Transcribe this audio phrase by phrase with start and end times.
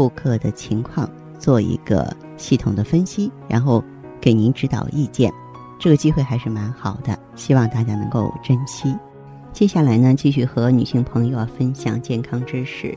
[0.00, 1.06] 顾客的情况
[1.38, 3.84] 做一个系统的分析，然后
[4.18, 5.30] 给您指导意见，
[5.78, 8.96] 这个机会还是蛮好的，希望大家能够珍惜。
[9.52, 12.96] 接下来呢，继续和女性朋友啊分享健康知识。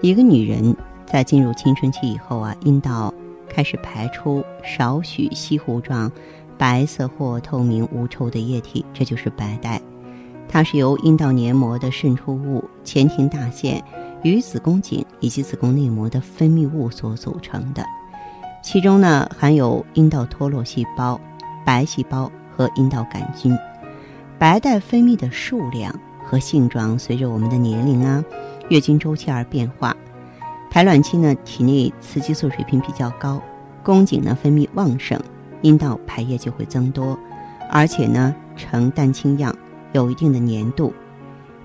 [0.00, 0.76] 一个女人
[1.06, 3.14] 在进入青春期以后啊，阴道
[3.48, 6.10] 开始排出少许稀糊状、
[6.58, 9.80] 白色或透明无稠的液体，这就是白带。
[10.48, 13.80] 它是由阴道黏膜的渗出物、前庭大腺。
[14.26, 17.84] 与子宫颈以及子宫内膜的分泌物所组成的，
[18.60, 21.20] 其中呢含有阴道脱落细胞、
[21.64, 23.56] 白细胞和阴道杆菌。
[24.36, 28.24] 白带分泌的数量和性状随着我们的年龄啊、
[28.68, 29.96] 月经周期而变化。
[30.72, 33.40] 排卵期呢，体内雌激素水平比较高，
[33.84, 35.20] 宫颈呢分泌旺盛，
[35.62, 37.16] 阴道排液就会增多，
[37.70, 39.56] 而且呢呈蛋清样，
[39.92, 40.92] 有一定的粘度。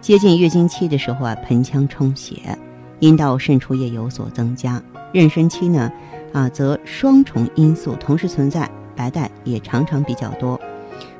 [0.01, 2.57] 接近月经期的时候啊，盆腔充血，
[3.01, 4.81] 阴道渗出液有所增加。
[5.13, 5.91] 妊娠期呢，
[6.33, 10.59] 啊，则双重因素同时存在，白带也常常比较多。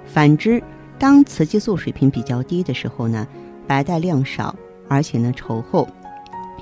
[0.04, 0.62] 反之，
[0.98, 3.28] 当雌激素水平比较低的时候呢，
[3.68, 4.56] 白带量少，
[4.88, 5.88] 而且呢稠厚，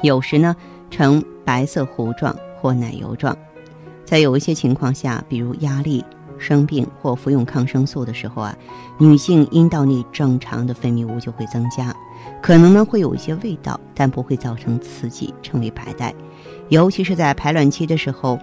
[0.04, 0.54] 有时呢
[0.92, 3.36] 呈白色糊状或奶油状。
[4.04, 6.04] 在有一些情况下，比如压力。
[6.40, 8.58] 生病或服用抗生素的时候啊，
[8.98, 11.96] 女性阴道内正常的分泌物就会增加，
[12.42, 16.14] 可能呢会有一些味道，但不会造成刺激，称为白带。
[16.70, 18.40] 尤其是在排卵期的时候，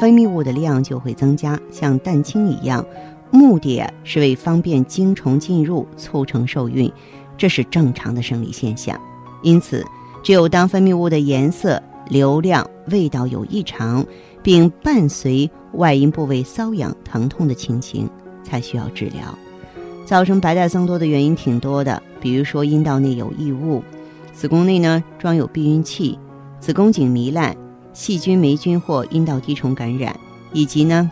[0.00, 2.84] 分泌物的量就会增加，像蛋清一样，
[3.30, 6.90] 目的是为方便精虫进入，促成受孕，
[7.36, 8.98] 这是正常的生理现象。
[9.42, 9.84] 因此，
[10.22, 14.04] 只有当分泌物的颜色、流量、味道有异常。
[14.42, 18.08] 并伴随外阴部位瘙痒、疼痛的情形，
[18.42, 19.22] 才需要治疗。
[20.04, 23.82] 造成白带增多的原因挺多的，比如说阴道内有异物，
[24.32, 26.18] 子宫内呢装有避孕器，
[26.58, 27.56] 子宫颈糜烂，
[27.92, 30.18] 细菌、霉菌或阴道滴虫感染，
[30.52, 31.08] 以及呢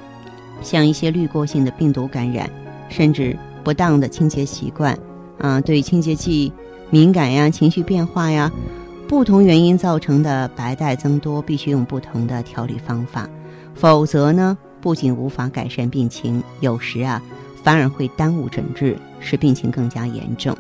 [0.63, 2.51] 像一些滤过性的病毒感染，
[2.89, 4.99] 甚至不当的清洁习惯，
[5.39, 6.53] 啊，对清洁剂
[6.91, 8.51] 敏感呀，情绪变化呀。
[9.09, 13.27] 不同原因造成的白带增多，必须用不同的调理方法，
[13.75, 17.21] 否则呢，不仅无法改善病情，有时啊，
[17.65, 20.55] 反而会耽误诊治，使病情更加严重。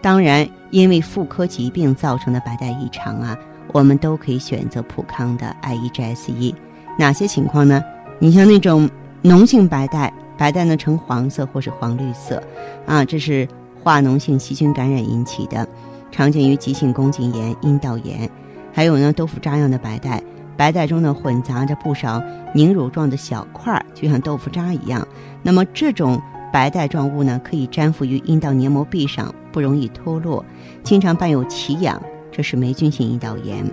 [0.00, 3.36] 当然，因为妇科疾病造成的白带异常啊，
[3.72, 6.54] 我们都可以选择普康的 I E G S E。
[6.96, 7.82] 哪些情况呢？
[8.20, 8.88] 你像那种
[9.24, 12.40] 脓性白带，白带呢呈黄色或是黄绿色，
[12.86, 13.48] 啊，这是
[13.82, 15.66] 化脓性细菌感染引起的。
[16.12, 18.30] 常见于急性宫颈炎、阴道炎，
[18.72, 20.22] 还有呢豆腐渣样的白带，
[20.56, 22.22] 白带中呢混杂着不少
[22.54, 25.04] 凝乳状的小块儿，就像豆腐渣一样。
[25.42, 26.20] 那么这种
[26.52, 30.44] 白带状物呢，可以粘附于阴道黏膜壁上，不容易脱落，
[30.84, 32.00] 经常伴有奇痒，
[32.30, 33.64] 这是霉菌性阴道炎。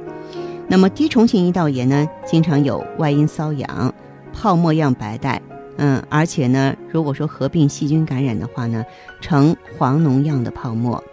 [0.67, 3.94] 那么滴虫性阴道炎呢，经常有外阴瘙痒、
[4.31, 5.41] 泡沫样白带，
[5.75, 8.85] 嗯，而且呢，如果说合并细菌感染的话呢，
[9.19, 11.03] 呈黄脓样的泡沫。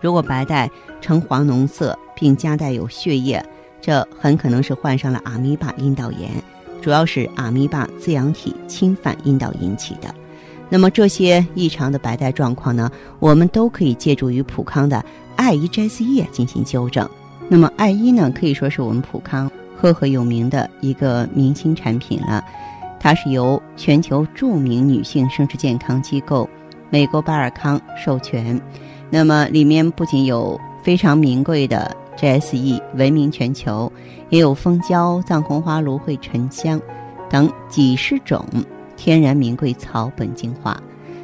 [0.00, 3.44] 如果白带呈黄脓色，并夹带有血液，
[3.80, 6.30] 这很可能是患上了阿米巴阴道炎，
[6.80, 10.14] 主要是阿米巴滋养体侵犯阴道引起的。
[10.68, 15.04] 那么这些异常的白带状况呢，我们都可以借助于普康的
[15.36, 17.08] 艾伊摘丝液进行纠正。
[17.48, 22.44] 那么艾伊呢，可以说是我们普康赫赫有名的一个明星产品了，
[23.00, 26.48] 它是由全球著名女性生殖健康机构
[26.88, 28.60] 美国巴尔康授权。
[29.10, 33.92] 那么里面不仅有非常名贵的 GSE，闻名全球，
[34.28, 36.80] 也有蜂胶、藏红花、芦荟、沉香
[37.28, 38.44] 等几十种
[38.96, 40.80] 天然名贵草本精华。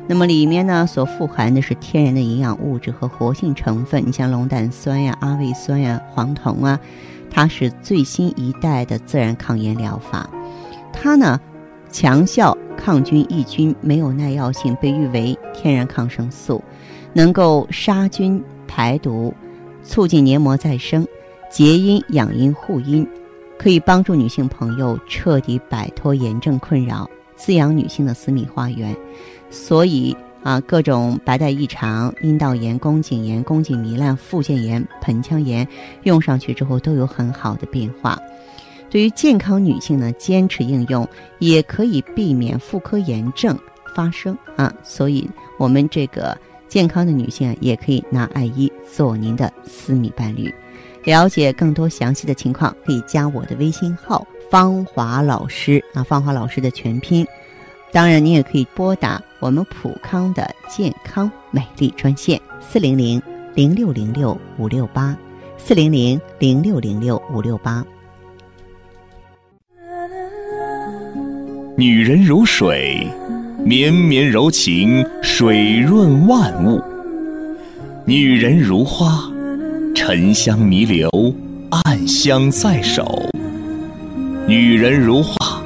[0.09, 6.79] 那么里面呢所富含的是天然的营养物质和活性成分，你像龙胆酸呀、阿魏酸呀、黄酮啊，
[7.31, 10.29] 它是最新一代的自然抗炎疗法。
[10.93, 11.41] 它呢
[11.91, 16.63] 强效抗菌抑菌，没有耐药性，被誉为天然抗生素。
[17.17, 19.33] 能够杀菌排毒，
[19.83, 21.07] 促进黏膜再生，
[21.51, 23.09] 结阴养阴护阴，
[23.59, 28.95] 可以帮助女性朋友彻底摆脱炎症困扰，滋养女性的私密花园。
[29.49, 35.67] 所以啊，各种白带异常、阴道炎、宫颈炎、宫颈糜烂、附件炎、盆腔炎，
[36.03, 38.21] 用上去之后都有很好的变化。
[38.91, 41.09] 对于健康女性呢，坚持应用
[41.39, 43.59] 也可以避免妇科炎症
[43.95, 44.71] 发生啊。
[44.83, 45.27] 所以，
[45.59, 46.37] 我们这个
[46.69, 50.53] 健康的女性，也可以拿爱伊做您的私密伴侣。
[51.05, 57.27] 了解更多详细的情况，可以加我的微信号“芳华老师”啊，芳华老师的全拼。
[57.93, 63.23] 当然，你也可以拨打我们普康的健康美丽专线四零零
[63.55, 65.17] 零六零六五六八
[65.57, 67.87] 四零零零六零六五六八。
[71.79, 73.07] 女人如水，
[73.67, 76.81] 绵绵柔情，水润万物；
[78.05, 79.29] 女人如花。
[79.93, 81.11] 沉香弥留，
[81.71, 83.29] 暗香在手。
[84.47, 85.61] 女人如画，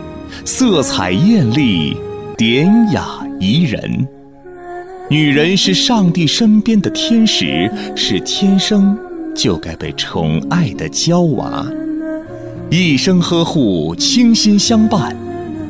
[0.47, 1.95] 色彩艳丽，
[2.39, 3.07] 典雅
[3.39, 4.09] 宜人。
[5.11, 8.97] 女人是上帝身边的天使，是天生
[9.35, 11.67] 就该被宠爱的娇娃，
[12.71, 15.15] 一生呵护，倾心相伴。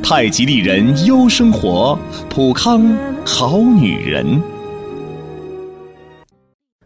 [0.03, 1.97] 太极丽人优生活，
[2.29, 2.85] 普康
[3.25, 4.41] 好女人。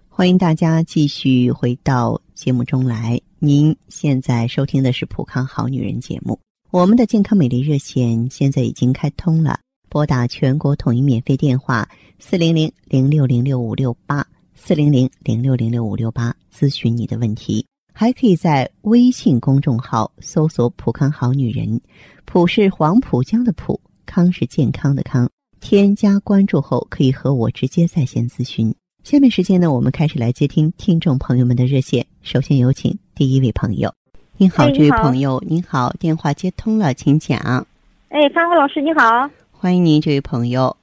[0.09, 3.19] 欢迎大家继续回到节目中来。
[3.39, 6.37] 您现在收听的是《普康好女人》节目。
[6.71, 9.59] 我们的健康美丽热线现在已经开通了，
[9.89, 11.87] 拨打全国统一免费电话
[12.19, 17.65] 四零零零六零六五六八四零零零六零六五六八咨询你的问题。
[17.97, 21.79] 还可以在微信公众号搜索“普康好女人”，
[22.25, 25.29] 普是黄浦江的浦，康是健康的康。
[25.61, 28.75] 添加关注后，可以和我直接在线咨询。
[29.05, 32.05] 下面时间呢，我们开始来接听听众朋友们的热线。
[32.21, 33.89] 首先有请第一位朋友。
[34.35, 37.65] 您好，这位朋友，您好，电话接通了，请讲。
[38.09, 39.29] 哎，芳华老师，你好。
[39.53, 40.75] 欢迎您，这位朋友。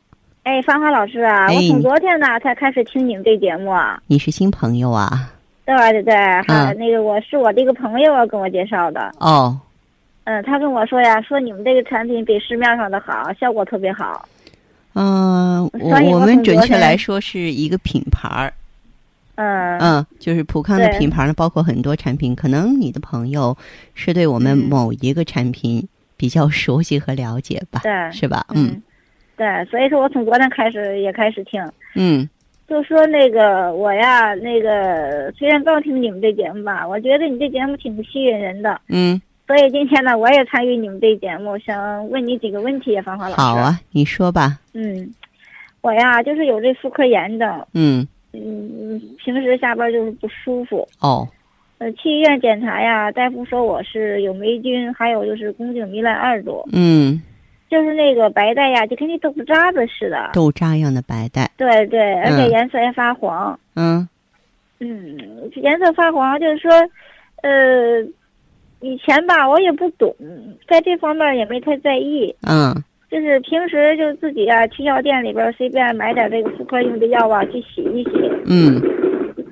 [0.44, 4.03] 哎，芳华老师啊，我从昨天呢才开始听你们这节目啊。
[4.06, 5.31] 你是新朋友啊？
[5.64, 9.12] 对对对，哈，那个我是我的一个朋友跟我介绍的。
[9.19, 9.59] 哦。
[10.25, 14.29] 嗯，他跟我说呀，说你们这个产品比市面上的好，效果特别好。
[14.94, 18.53] 嗯，我我们准确来说是一个品牌儿。
[19.35, 22.37] 嗯嗯，就是普康的品牌呢，包括很多产品。
[22.37, 23.56] 可能你的朋友
[23.94, 27.81] 是对我们某一个产品比较 熟悉和了解吧？
[27.82, 28.47] 对，是吧？
[28.55, 28.81] 嗯，
[29.37, 31.61] 对，所以说我从昨天开始也开始听。
[31.97, 32.29] 嗯，
[32.69, 38.81] 就说那个我呀，那个虽然刚听你们这节目吧，我觉得你这节目挺吸引人的。
[38.88, 39.20] 嗯。
[39.47, 43.41] 所以今天呢，我也参与你们这节目，想问你几个问题，芳华老师。
[43.41, 44.59] 好啊，你说吧。
[44.73, 45.12] 嗯，
[45.82, 47.67] 我呀，就是有这妇科炎症。
[47.75, 48.06] 嗯。
[48.32, 50.88] 嗯，平时下班就是不舒服。
[51.00, 51.29] 哦。
[51.79, 56.67] 呃，去医院检查呀，大夫说我是有霉菌，还有就是宫颈糜烂二度。
[56.73, 57.20] 嗯。
[57.72, 60.30] 就是那个白带呀，就跟那豆腐渣子似的。
[60.32, 61.50] 豆渣样的白带。
[61.56, 63.58] 对对，而且颜色还发黄。
[63.74, 64.06] 嗯。
[64.78, 65.19] 嗯，
[65.56, 66.70] 颜色发黄，就是说，
[67.42, 68.06] 呃。
[68.84, 70.12] 以前吧，我也不懂，
[70.69, 72.34] 在这方面也没太在意。
[72.42, 72.74] 嗯，
[73.08, 78.10] 就是平时就自己啊，去药店里边随便买点这个妇科用的药啊，去洗一洗。
[78.44, 78.82] 嗯，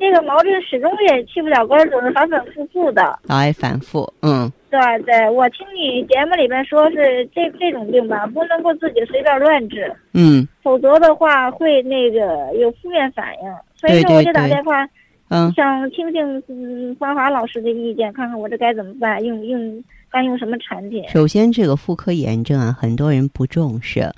[0.01, 3.19] 这个毛病始终也去不了根儿，总是反反复复的。
[3.25, 4.51] 老爱反复，嗯。
[4.71, 9.93] 对对，我听你节目里边说是这这种病吧，不能够自己随便乱治。
[10.15, 10.49] 嗯。
[10.63, 14.89] 否则的话会那个有负面反应，所以说我就打电话。
[15.29, 21.09] 嗯，想听听嗯芳华老师的意见，看看我这该怎么办，用用该用什么产品？
[21.09, 24.11] 首先，这个妇科炎症啊，很多人不重视，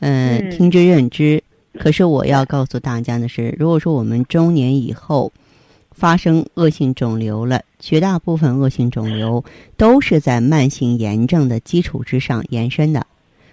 [0.00, 1.42] 嗯，听之任之。
[1.78, 5.32] 可是我要告诉大家的是，如果说我们中年以后
[5.92, 9.44] 发生恶性肿瘤了，绝大部分恶性肿瘤
[9.76, 13.06] 都是在慢性炎症的基础之上延伸的，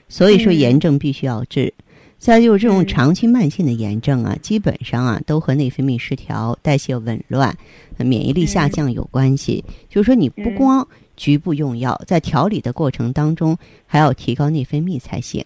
[0.10, 1.74] 所以说炎症必须要治。
[2.18, 7.56] 再就是这种长期慢性的炎症啊，基本上啊都和内分泌失调、代谢紊乱、
[7.98, 9.64] 免疫力下降有关系。
[9.90, 10.88] 就是说，你不光
[11.18, 15.44] 局部用药，在调理的过程当中还要提高内分泌才行。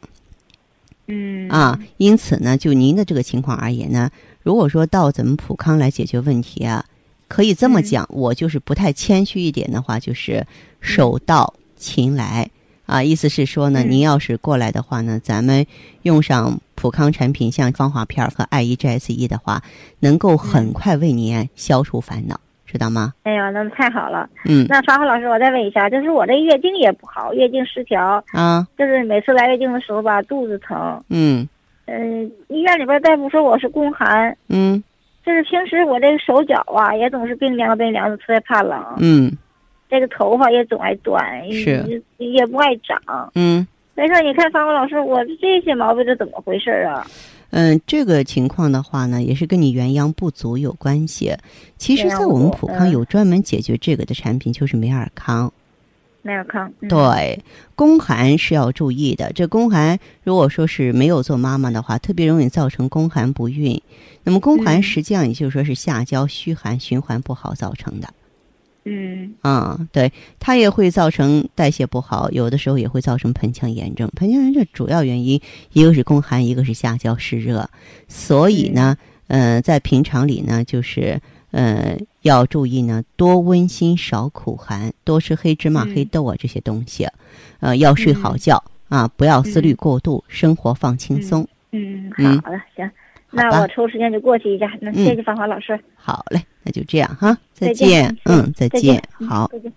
[1.07, 1.47] 嗯。
[1.49, 4.09] 啊，因此呢，就您的这个情况而言呢，
[4.43, 6.85] 如果说到咱们普康来解决问题啊，
[7.27, 10.45] 可以这么讲，我就是不太谦虚一点的话，就是
[10.81, 12.49] 手到擒来。
[12.85, 15.65] 啊，意思是说呢，您要是过来的话呢，咱们
[16.03, 19.63] 用上普康产品，像芳华片和爱伊 GSE 的话，
[20.01, 23.13] 能够很快为您消除烦恼，知道吗？
[23.23, 24.29] 哎呀，那太好了。
[24.45, 31.03] 嗯，那芳华老师，我再问一下，就是我这月经也不好，月经失调啊，就是每次来月经的时候吧，肚子疼。
[31.09, 31.47] 嗯
[31.85, 34.35] 嗯，医院里边大夫说我是宫寒。
[34.49, 34.83] 嗯，
[35.25, 38.83] 就是平时我这个手脚啊，也总是冰凉冰凉的，特别怕冷。
[38.99, 39.31] 嗯。
[39.87, 42.99] 这个头发也总爱短，是也不爱长。
[43.35, 47.05] 嗯，没事，你看方文老师，我这些毛病是怎么回事啊？
[47.51, 51.35] 嗯，这个情况的话呢，也是跟你元阳不足有关系。
[51.77, 55.51] 其实，在我们普康有专门解决这个的产品，就是美尔康。
[56.21, 56.73] 美尔康。
[56.81, 57.39] 嗯、对，
[57.75, 59.31] 宫寒是要注意的。
[59.33, 63.79] 这宫寒如果说是没有做妈妈的话，特别容易造成宫寒不孕。
[64.23, 68.09] 那么宫寒实际上也就是说是下焦虚寒、循环不好造成的。
[68.87, 74.07] 嗯啊，对，它也会造成代谢不好，有的时候也会造成盆腔炎症。
[74.15, 75.41] 盆腔炎症主要原因
[75.73, 77.67] 一个是宫寒，一个是下焦湿热。
[78.07, 78.95] 所以呢，
[79.27, 87.07] 呃，在平常里呢，就是呃要注意呢，多温馨少苦寒，多吃黑芝麻、黑豆啊这些东西，
[87.61, 91.47] 呃，要睡好觉啊，不要思虑过度，生活放轻松。
[91.71, 92.11] 嗯，
[92.43, 92.87] 好的，行。
[93.35, 94.71] 那我抽时间就过去一下。
[94.79, 95.77] 那谢谢芳华老师。
[95.95, 98.17] 好嘞，那就这样哈，再见。
[98.23, 99.03] 嗯，再见。
[99.27, 99.49] 好。
[99.51, 99.71] 再见。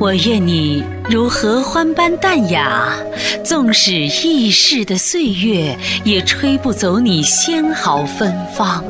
[0.00, 2.92] 我愿你如合欢般淡雅，
[3.44, 8.82] 纵使易逝的岁月，也吹不走你纤毫芬芳。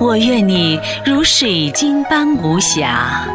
[0.00, 3.28] 我愿你如水晶般无瑕，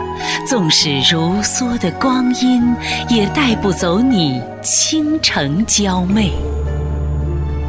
[0.48, 2.76] 纵使如梭的光阴，
[3.08, 6.32] 也带不走你倾城娇媚。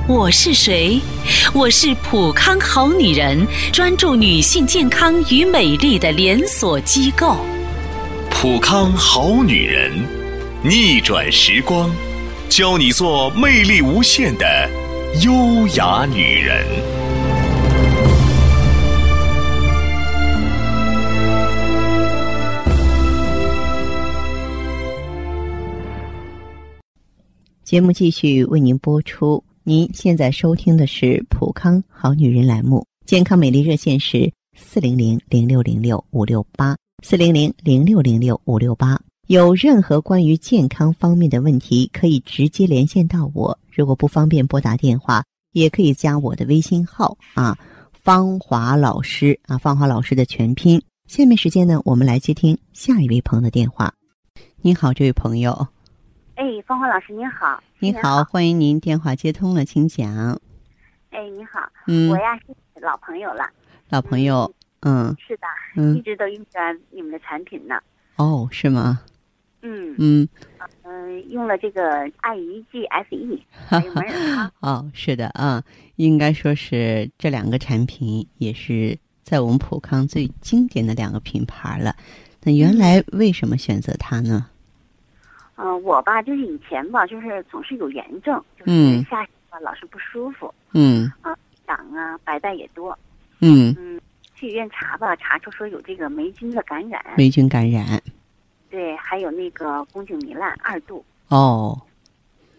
[0.08, 0.98] 我是谁？
[1.52, 7.36] 我是普康好女人，专注女性健康与美丽的连锁机构。
[8.30, 9.92] 普康好女人，
[10.62, 11.90] 逆转时光，
[12.48, 14.46] 教你做魅力无限的
[15.22, 16.64] 优雅女人。
[27.66, 29.42] 节目继续为您播出。
[29.64, 39.00] 您现在收听的是《普康好女人》栏目，健康美丽热线是四零零零六零六五六八四零零零六零六五六八。
[39.26, 43.58] 有任何关于健康方面的问题，可以直接连线到我。
[43.68, 47.58] 如果不方便拨打电话，也可以加我的微信号啊，
[47.92, 50.80] 芳华老师啊，芳华老师的全拼。
[51.08, 53.92] 下面时间呢，我们来接听下一位朋友的电话。
[54.62, 55.66] 您好，这位朋友。
[56.36, 60.38] 哎，芳华老师您好，您好，欢迎您电话接通了，请讲。
[61.08, 63.48] 哎，你好，嗯，我呀是老朋友了，
[63.88, 67.76] 老朋友，嗯，是的，嗯一直都用着你们的产品呢，
[68.16, 69.00] 哦，是吗？
[69.62, 70.28] 嗯嗯，
[70.82, 71.82] 嗯，用了这个
[72.18, 75.64] 爱怡 GSE， 还有美尔康，哦，是的啊，
[75.96, 81.96] 应该说是这两个产品也是在我们普康最经典的两个品牌了。
[82.42, 84.46] 那原来为什么选择它呢？
[84.50, 84.55] 嗯、
[85.56, 91.36] 我吧就是以前吧就是总是有炎症，就嗯是下体吧老是不舒服，嗯啊
[91.68, 92.96] 痒啊，白带也多，
[93.40, 94.00] 嗯，嗯，
[94.34, 98.00] 去医院查吧，查出说有这个霉菌的感染，霉菌感染。
[98.70, 101.04] 对，还有那个宫颈糜烂二度。
[101.28, 101.80] 哦，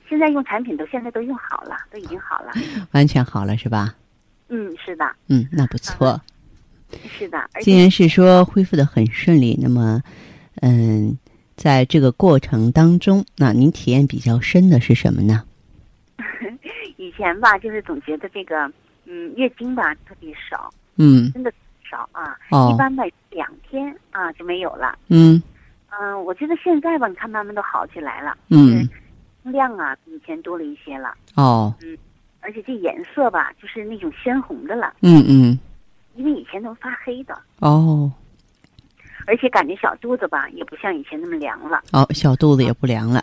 [0.09, 2.51] 现在用产品都现在都用好了，都已经好了。
[2.93, 3.93] 完全好了是吧？
[4.49, 6.19] 嗯，是的，嗯，那不错。
[6.91, 10.01] 是的，既然是说恢复的很顺利，那么，
[10.61, 11.17] 嗯，
[11.57, 15.43] 在这个过程当中，那您体验比较深的是什么呢？
[16.97, 18.71] 以前吧，就是总觉得这个，
[19.05, 21.51] 嗯，月经吧特别少，嗯，真的
[21.89, 22.37] 少啊。
[22.51, 22.71] 哦。
[22.71, 24.97] 一般吧两天啊就没有了。
[25.07, 25.41] 嗯。
[25.99, 28.87] 嗯，我觉得现在吧，你看慢慢都好起来了，嗯，
[29.41, 31.97] 量啊比以前多了一些了，哦，嗯
[32.39, 35.57] 而且这颜色吧就是那种鲜红的了，嗯嗯，
[36.15, 38.11] 因为以前都发黑的，哦
[39.27, 41.81] 而且感觉小肚子吧也不像以前那么凉了。
[41.91, 43.21] 哦，小肚子也不凉了。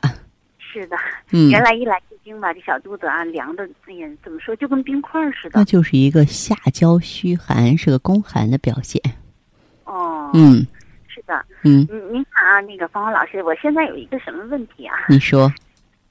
[0.58, 0.96] 是的，
[1.32, 5.58] 嗯，原来一来月经吧，这小肚子啊凉的，哎呀，怎么说就跟冰块似的。
[5.58, 9.00] 那就是一个下焦虚寒，是个宫寒的表现。
[9.84, 10.66] 哦，嗯
[11.06, 14.96] 是的，嗯，嗯，您看啊，那个芳芳老师，我现在有一个什么问题啊？
[15.08, 15.52] 你说，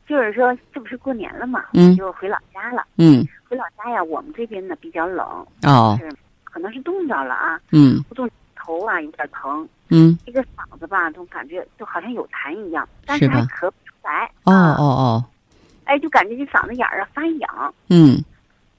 [0.07, 2.85] 就是说，这不是过年了嘛，嗯就回老家了。
[2.97, 5.27] 嗯回老家呀，我们这边呢比较冷，
[5.63, 6.09] 哦是
[6.45, 14.29] 可能是冻着了啊，嗯我总头啊有点疼，嗯这个嗓子吧都感觉就好像有痰一样，但是还咳不出来。
[14.43, 15.25] 哦啊哦哦
[15.85, 18.23] 哎，就感觉这嗓子眼儿啊发痒，嗯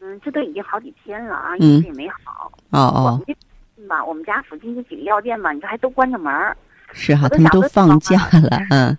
[0.01, 2.51] 嗯，这都已经好几天了啊，嗯一直也没好。
[2.71, 6.57] 哦哦我们这吧，我们家附近这几个药店吧，你说还都关着门儿。
[6.93, 8.51] 是哈，他们都放假芳了。
[8.71, 8.97] 嗯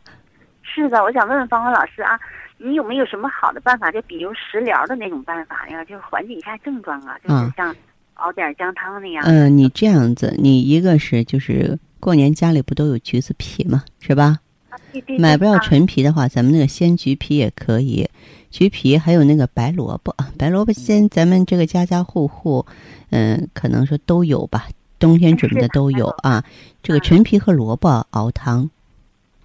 [0.61, 2.19] 是的，我想问问芳芳老师啊，
[2.57, 3.91] 你有没有什么好的办法？
[3.91, 7.75] 就比如食疗的那种办法呀，就是缓解一下症状啊，就是嗯像
[8.15, 9.23] 熬点姜汤那样。
[9.25, 14.37] 嗯，你这样子，你一个是就是过年家里不都有橘子皮吗，是吧？
[15.17, 18.07] 买不到陈皮的话，咱们那个鲜橘皮也可以，
[18.51, 22.63] 橘皮还有那个白萝卜，白萝卜鲜咱们这个家家户户，
[23.09, 24.67] 嗯，可能说都有吧，
[24.99, 26.43] 冬天准备的都有 啊。
[26.83, 28.69] 这个嗯陈皮和萝卜熬汤，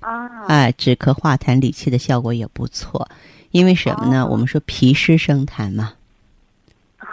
[0.00, 3.08] 啊，哎，止咳化痰理气的效果也不错。
[3.52, 4.24] 因为什么呢？
[4.24, 5.94] 哦我们说脾湿生痰嘛，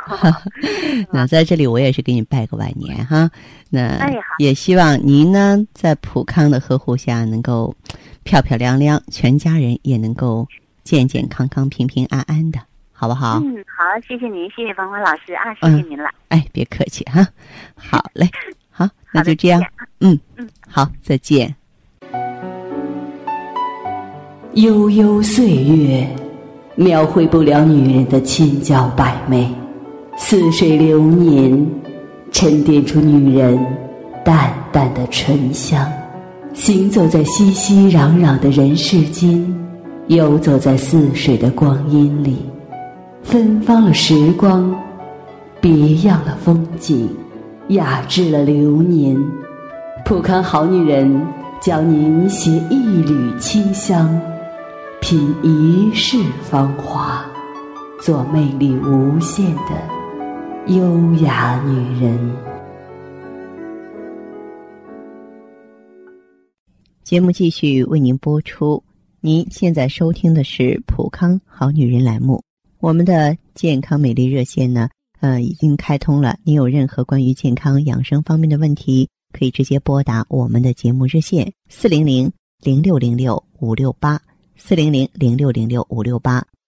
[1.12, 3.30] 那在这里我也是给你拜个晚年哈。
[3.70, 7.76] 那哎好也希望您呢在普康的呵护下能够
[8.24, 10.48] 漂漂亮亮，全家人也能够
[10.84, 12.60] 健健康康、平平安安的，
[12.92, 13.42] 好不好？
[13.44, 16.10] 嗯，好，谢谢您，谢谢芳华老师啊，谢谢您了。
[16.30, 17.28] 哎，别客气哈。
[17.76, 18.30] 好嘞，
[18.70, 19.62] 好，那就这样。
[20.00, 21.54] 嗯嗯，好，再见。
[24.54, 26.08] 悠悠岁月，
[26.76, 29.46] 描绘不了女人的千娇百媚；
[30.20, 31.66] 似水流年，
[32.32, 33.58] 沉淀出女人
[34.26, 35.88] 淡淡的醇香。
[36.54, 39.56] 行走在熙熙攘攘的人世间，
[40.08, 42.38] 游走在似水的光阴里，
[43.22, 44.76] 芬芳了时光，
[45.62, 47.08] 别样了风景，
[47.70, 49.16] 雅致了流年。
[50.04, 51.26] 普康好女人
[51.62, 54.10] 教您携一缕清香。
[55.00, 56.18] 品一世
[56.50, 57.24] 芳华，
[58.02, 59.97] 做魅力无限的
[60.70, 62.36] 优雅女人。
[67.04, 68.84] 节目继续为您播出。
[69.22, 72.44] 您现在收听的是普康好女人栏目，
[72.80, 74.90] 我们的健康美丽热线呢，
[75.22, 76.38] 呃，已经开通了。
[76.44, 82.30] 您有任何关于健康养生方面的问题，可以直接拨打我们的节目热线四零零
[82.62, 84.22] 零六零六五六八
[84.58, 86.46] 四零零零六零六五六八，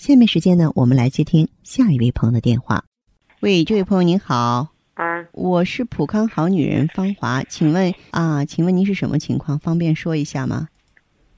[0.00, 2.82] 下面时间呢，我们来接听下一位朋友的电话。
[3.40, 4.68] 喂，这位朋友您好。
[4.94, 9.58] 啊，我是普康好女人芳华，请问啊，请问您是什么情况？
[9.58, 10.68] 方便说一下吗？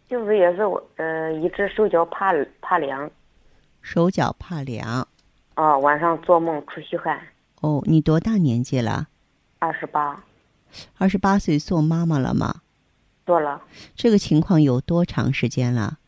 [0.08, 3.10] 就是也是我呃，一直手脚怕怕凉
[3.80, 5.04] 手脚怕凉。
[5.54, 7.18] 啊，晚上做梦出虚汗。
[7.62, 9.08] 哦，你多大年纪了？
[9.58, 10.22] 二十八，
[10.98, 12.60] 二十八岁做妈妈了吗？
[13.26, 13.60] 做了。
[13.96, 15.98] 这个情况有多长时间了？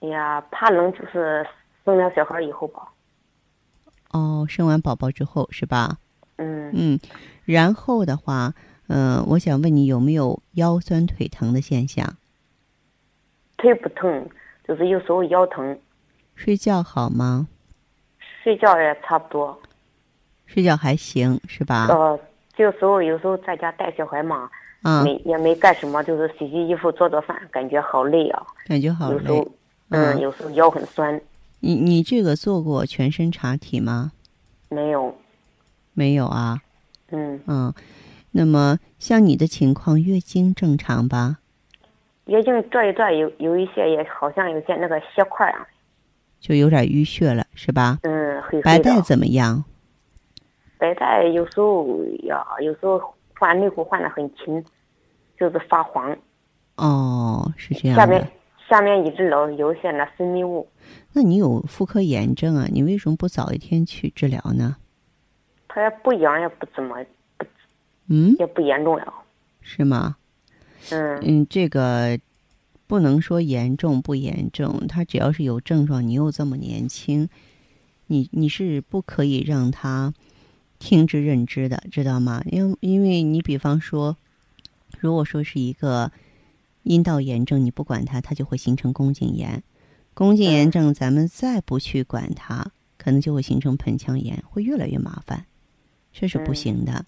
[0.00, 1.46] 哎呀，怕冷就是
[1.84, 2.88] 生了小孩以后吧。
[4.12, 5.98] 哦，生完宝宝之后是吧？
[6.36, 7.00] 嗯，嗯，
[7.44, 8.54] 然后的话，
[8.88, 12.16] 嗯、我想问你有没有腰酸腿疼的现象？
[13.56, 14.28] 腿不疼，
[14.66, 15.78] 就是有时候腰疼，
[16.36, 17.48] 睡觉好吗？
[18.42, 19.60] 睡觉也差不多。
[20.46, 21.88] 睡觉还行是吧？
[21.90, 22.18] 呃，
[22.56, 24.48] 有时候有时候在家带小孩嘛，
[24.84, 28.46] 嗯、没也没干什么，就是洗洗衣服、做做饭，感觉好累啊。
[28.66, 29.48] 感觉好有时候累。，
[29.90, 31.20] 嗯，嗯有时候腰很酸。
[31.60, 34.12] 你你这个做过全身查体吗？
[34.68, 35.14] 没有，
[35.94, 36.60] 没有啊。
[37.10, 37.72] 嗯，嗯，
[38.32, 41.38] 那么像你的情况，月经正常吧？
[42.26, 45.66] 月经这一段有有一些也好像有些那个血块啊，
[46.38, 47.98] 就有点淤血了，是吧？
[48.02, 48.78] 嗯，黑白。
[48.78, 49.64] 带怎么样？
[50.76, 53.02] 白带有时候呀，有时候
[53.36, 54.62] 换内裤换的很勤，
[55.40, 56.16] 就是发黄。
[56.76, 58.30] 哦，是这样的下面。
[58.68, 60.68] 下面一直老有一些那分泌物，
[61.12, 62.68] 那你有妇科炎症啊？
[62.70, 64.76] 你为什么不早一天去治疗呢？
[65.68, 66.96] 它也不痒，也不怎么，
[68.08, 69.14] 嗯，也不严重了。
[69.60, 70.16] 是吗？
[70.90, 72.18] 嗯嗯，这个
[72.86, 77.28] 不能说严重不严重，他只要是有症状，你又这么年轻，
[78.06, 80.12] 你你是不可以让他
[80.78, 82.42] 听之任之的，知道吗？
[82.46, 84.16] 因为因为你比方说，
[85.00, 86.10] 如果说是一个
[86.82, 89.62] 阴道炎症，你不管它，它就会形成宫颈炎。
[90.14, 95.46] 宫颈炎症，咱们再不去管它，可能就会形成盆腔炎，会越来越麻烦，
[96.12, 97.04] 这是不行的。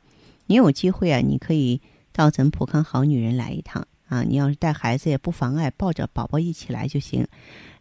[0.46, 1.80] 你有机会啊，你可以
[2.12, 4.22] 到咱们普康好女人来一趟啊！
[4.22, 7.26] 你要是带孩子也不妨碍，抱着宝宝一起来就行。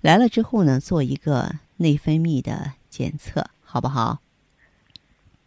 [0.02, 4.20] 来了之后呢，做一个内分泌的检测，好不好？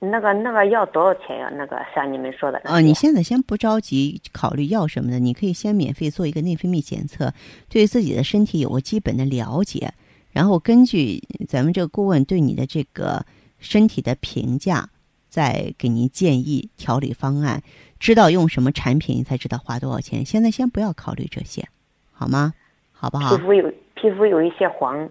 [0.04, 1.48] 那个那个要多少钱呀？
[1.54, 7.32] 那个像你们说的那啊，些你现在先不着急考虑要什么的，你可以先免费做一个内分泌检测，
[7.68, 9.94] 对自己的身体有个基本的了解，
[10.32, 13.24] 然后根据咱们这个顾问对你的这个
[13.60, 14.88] 身体的评价，
[15.28, 17.62] 再给您建议调理方案，
[18.00, 20.24] 知道用什么产品，你才知道花多少钱。
[20.24, 21.68] 现在先不要考虑这些，
[22.10, 22.54] 好吗？
[22.90, 23.42] 好不好皮？
[23.44, 25.08] 肤有皮肤有一些黄，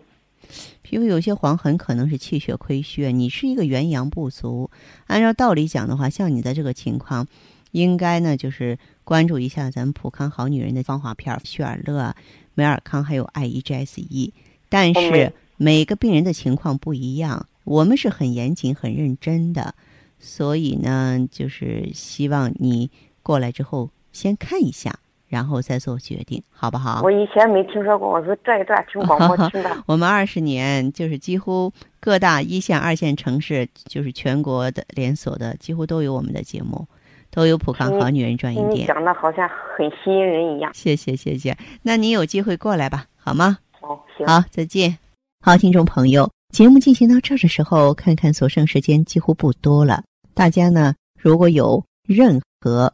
[0.82, 4.69] 皮肤有些黄，很可能是气血亏虚，你是一个元阳不足。
[5.08, 7.27] 按照道理讲的话，像你的这个情况，
[7.71, 12.15] 应该呢就是关注一下咱们普康好女人的芳华片儿、血尔乐、
[12.54, 14.34] 美尔康还有 I E G S E。
[14.69, 19.75] 但是每个病人的情况不一样，我们是很严谨、很认真的，
[20.19, 22.89] 所以呢，就是希望你
[23.21, 24.99] 过来之后先看一下，
[25.32, 27.02] 然后再做决定，好不好？
[27.04, 29.76] 我以前没听说过，我是这一段听广播听的。
[29.88, 36.86] 我们二十年就是几乎各大一线、二线城市，就是全国的连锁的，几乎都有我们的节目，
[37.32, 38.86] 都有普康好女人专营店。
[38.86, 40.70] 讲的好像很吸引人一样。
[40.74, 43.58] 谢谢谢谢，那你有机会过来吧，好吗？
[43.80, 44.28] 好，行。
[44.28, 44.98] 好，再见。
[45.41, 50.04] 好，听众朋友，节目进行到这儿的时候，看看所剩时间几乎不多了。
[50.34, 52.94] 大家呢，如果有任何